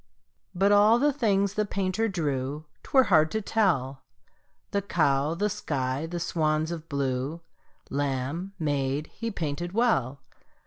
But 0.55 0.71
all 0.71 0.97
the 0.97 1.13
things 1.13 1.53
the 1.53 1.63
painter 1.63 2.07
drew 2.09 2.65
'Twere 2.81 3.03
hard 3.03 3.29
to 3.29 3.39
tell 3.39 4.01
The 4.71 4.81
cow, 4.81 5.35
the 5.35 5.47
sky, 5.47 6.07
the 6.07 6.19
swans 6.19 6.71
of 6.71 6.89
blue, 6.89 7.41
Lamb, 7.91 8.53
maid, 8.57 9.11
he 9.13 9.29
painted 9.29 9.73
well. 9.73 10.19